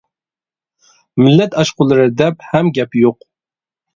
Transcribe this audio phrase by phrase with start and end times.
[1.25, 3.23] مىللەت ئاشقۇنلىرى دەپ ھەم گەپ يوق.